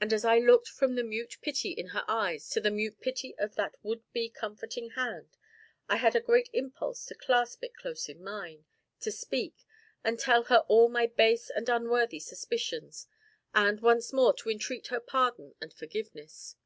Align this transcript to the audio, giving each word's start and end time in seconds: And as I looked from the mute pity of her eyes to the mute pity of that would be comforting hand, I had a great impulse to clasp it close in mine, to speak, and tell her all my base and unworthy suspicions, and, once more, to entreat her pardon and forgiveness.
And 0.00 0.14
as 0.14 0.24
I 0.24 0.38
looked 0.38 0.68
from 0.68 0.94
the 0.94 1.04
mute 1.04 1.36
pity 1.42 1.78
of 1.78 1.90
her 1.90 2.06
eyes 2.08 2.48
to 2.48 2.62
the 2.62 2.70
mute 2.70 2.98
pity 3.02 3.34
of 3.36 3.56
that 3.56 3.74
would 3.82 4.02
be 4.10 4.30
comforting 4.30 4.92
hand, 4.92 5.36
I 5.86 5.96
had 5.96 6.16
a 6.16 6.20
great 6.22 6.48
impulse 6.54 7.04
to 7.04 7.14
clasp 7.14 7.62
it 7.62 7.74
close 7.74 8.08
in 8.08 8.24
mine, 8.24 8.64
to 9.00 9.12
speak, 9.12 9.66
and 10.02 10.18
tell 10.18 10.44
her 10.44 10.64
all 10.66 10.88
my 10.88 11.08
base 11.08 11.50
and 11.50 11.68
unworthy 11.68 12.20
suspicions, 12.20 13.06
and, 13.54 13.80
once 13.80 14.14
more, 14.14 14.32
to 14.32 14.48
entreat 14.48 14.86
her 14.86 14.98
pardon 14.98 15.54
and 15.60 15.74
forgiveness. 15.74 16.56